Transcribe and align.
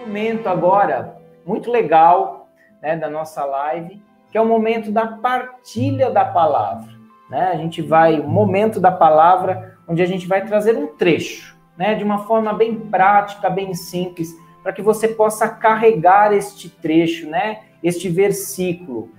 momento 0.00 0.48
agora 0.48 1.16
muito 1.44 1.70
legal 1.70 2.48
né, 2.82 2.96
da 2.96 3.08
nossa 3.08 3.44
live, 3.44 4.02
que 4.30 4.38
é 4.38 4.40
o 4.40 4.46
momento 4.46 4.90
da 4.90 5.06
partilha 5.06 6.10
da 6.10 6.24
palavra. 6.24 6.90
Né? 7.28 7.50
A 7.52 7.56
gente 7.56 7.82
vai, 7.82 8.20
o 8.20 8.28
momento 8.28 8.80
da 8.80 8.90
palavra, 8.90 9.76
onde 9.86 10.02
a 10.02 10.06
gente 10.06 10.26
vai 10.26 10.44
trazer 10.44 10.76
um 10.76 10.86
trecho, 10.86 11.58
né, 11.76 11.94
de 11.94 12.04
uma 12.04 12.18
forma 12.26 12.52
bem 12.52 12.78
prática, 12.78 13.48
bem 13.48 13.74
simples, 13.74 14.34
para 14.62 14.72
que 14.72 14.82
você 14.82 15.08
possa 15.08 15.48
carregar 15.48 16.32
este 16.32 16.68
trecho, 16.68 17.28
né, 17.28 17.62
este 17.82 18.08
versículo, 18.08 19.10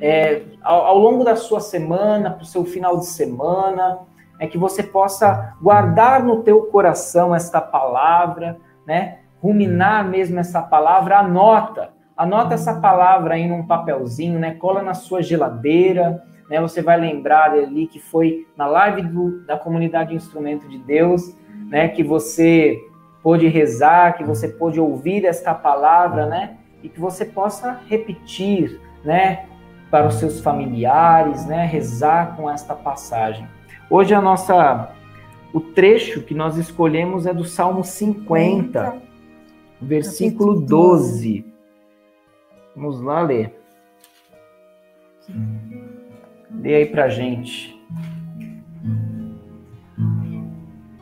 é, 0.00 0.42
ao, 0.62 0.86
ao, 0.86 0.98
longo 0.98 1.24
da 1.24 1.34
sua 1.34 1.60
semana, 1.60 2.30
para 2.30 2.42
o 2.42 2.46
seu 2.46 2.64
final 2.64 2.98
de 2.98 3.06
semana, 3.06 4.00
é 4.38 4.46
que 4.46 4.58
você 4.58 4.82
possa 4.82 5.56
guardar 5.60 6.22
no 6.22 6.42
teu 6.42 6.62
coração 6.66 7.34
esta 7.34 7.60
palavra, 7.60 8.58
né, 8.86 9.20
ruminar 9.42 10.08
mesmo 10.08 10.38
essa 10.38 10.62
palavra, 10.62 11.18
anota, 11.18 11.90
anota 12.16 12.54
essa 12.54 12.80
palavra 12.80 13.34
aí 13.34 13.46
num 13.46 13.66
papelzinho, 13.66 14.38
né, 14.38 14.54
cola 14.54 14.82
na 14.82 14.94
sua 14.94 15.22
geladeira, 15.22 16.22
né, 16.48 16.60
você 16.60 16.80
vai 16.80 16.98
lembrar 16.98 17.50
ali 17.50 17.86
que 17.86 17.98
foi 17.98 18.46
na 18.56 18.66
live 18.66 19.02
do, 19.02 19.44
da 19.44 19.56
comunidade 19.58 20.14
Instrumento 20.14 20.68
de 20.68 20.78
Deus, 20.78 21.36
né, 21.68 21.88
que 21.88 22.02
você 22.02 22.80
pôde 23.22 23.46
rezar, 23.48 24.16
que 24.16 24.24
você 24.24 24.48
pôde 24.48 24.80
ouvir 24.80 25.24
esta 25.24 25.52
palavra, 25.54 26.26
né, 26.26 26.56
e 26.82 26.88
que 26.88 27.00
você 27.00 27.24
possa 27.24 27.80
repetir, 27.88 28.80
né, 29.04 29.44
para 29.90 30.06
os 30.06 30.14
seus 30.14 30.40
familiares, 30.40 31.46
né, 31.46 31.64
rezar 31.64 32.36
com 32.36 32.50
esta 32.50 32.74
passagem. 32.74 33.46
Hoje 33.88 34.14
a 34.14 34.20
nossa 34.20 34.92
o 35.52 35.60
trecho 35.60 36.22
que 36.22 36.34
nós 36.34 36.56
escolhemos 36.58 37.24
é 37.24 37.32
do 37.32 37.44
Salmo 37.44 37.82
50, 37.82 39.05
versículo 39.80 40.60
12. 40.60 41.44
Vamos 42.74 43.00
lá 43.00 43.22
ler. 43.22 43.58
Lê 46.50 46.74
aí 46.74 46.86
pra 46.86 47.08
gente. 47.08 47.74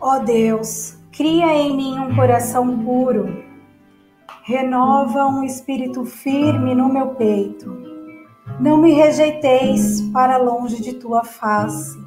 Ó 0.01 0.17
oh 0.17 0.21
Deus, 0.21 0.99
cria 1.13 1.53
em 1.55 1.77
mim 1.77 1.99
um 1.99 2.15
coração 2.15 2.85
puro, 2.85 3.43
renova 4.43 5.27
um 5.27 5.43
espírito 5.43 6.05
firme 6.05 6.75
no 6.75 6.93
meu 6.93 7.15
peito. 7.15 7.75
Não 8.61 8.77
me 8.77 8.93
rejeiteis 8.93 10.03
para 10.13 10.37
longe 10.37 10.83
de 10.83 10.95
tua 10.95 11.25
face, 11.25 11.99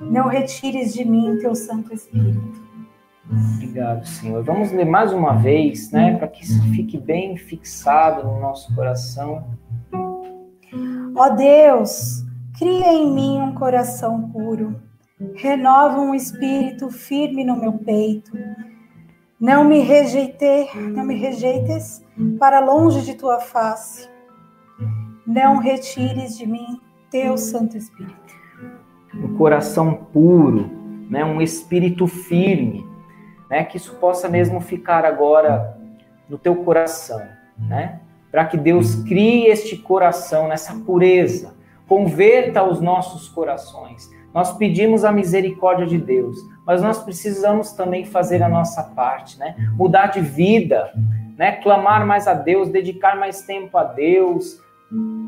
não 0.00 0.26
retires 0.26 0.94
de 0.94 1.04
mim 1.04 1.36
teu 1.38 1.54
Santo 1.54 1.92
Espírito. 1.92 2.67
Obrigado, 3.30 4.06
Senhor. 4.06 4.42
Vamos 4.42 4.72
ler 4.72 4.86
mais 4.86 5.12
uma 5.12 5.34
vez, 5.34 5.90
né, 5.90 6.16
para 6.16 6.28
que 6.28 6.44
isso 6.44 6.62
fique 6.74 6.96
bem 6.96 7.36
fixado 7.36 8.26
no 8.26 8.40
nosso 8.40 8.74
coração. 8.74 9.44
Ó 11.14 11.28
Deus, 11.30 12.24
cria 12.58 12.92
em 12.92 13.12
mim 13.12 13.40
um 13.40 13.54
coração 13.54 14.30
puro 14.30 14.88
renova 15.34 16.00
um 16.00 16.14
espírito 16.14 16.90
firme 16.90 17.44
no 17.44 17.56
meu 17.56 17.72
peito. 17.72 18.32
Não 19.40 19.64
me 19.64 19.80
rejeitei, 19.80 20.68
não 20.74 21.04
me 21.04 21.14
rejeites 21.14 22.04
para 22.38 22.60
longe 22.60 23.04
de 23.04 23.14
tua 23.14 23.38
face. 23.40 24.08
Não 25.26 25.58
retires 25.58 26.36
de 26.36 26.46
mim 26.46 26.80
teu 27.10 27.36
Santo 27.36 27.76
Espírito. 27.76 28.16
Um 29.14 29.36
coração 29.36 29.94
puro, 30.12 30.70
né, 31.08 31.24
um 31.24 31.40
espírito 31.40 32.06
firme, 32.06 32.84
né, 33.50 33.64
que 33.64 33.76
isso 33.76 33.94
possa 33.96 34.28
mesmo 34.28 34.60
ficar 34.60 35.04
agora 35.04 35.76
no 36.28 36.38
teu 36.38 36.56
coração, 36.56 37.22
né? 37.58 38.00
Para 38.30 38.44
que 38.44 38.56
Deus 38.56 38.96
crie 39.04 39.46
este 39.46 39.76
coração 39.76 40.48
nessa 40.48 40.74
pureza, 40.74 41.54
converta 41.86 42.62
os 42.62 42.80
nossos 42.80 43.28
corações 43.28 44.10
nós 44.32 44.56
pedimos 44.56 45.04
a 45.04 45.12
misericórdia 45.12 45.86
de 45.86 45.98
Deus, 45.98 46.38
mas 46.66 46.82
nós 46.82 47.02
precisamos 47.02 47.72
também 47.72 48.04
fazer 48.04 48.42
a 48.42 48.48
nossa 48.48 48.82
parte, 48.82 49.38
né? 49.38 49.56
Mudar 49.72 50.08
de 50.08 50.20
vida, 50.20 50.92
né? 51.36 51.52
Clamar 51.52 52.06
mais 52.06 52.28
a 52.28 52.34
Deus, 52.34 52.68
dedicar 52.68 53.16
mais 53.16 53.42
tempo 53.42 53.76
a 53.78 53.84
Deus. 53.84 54.62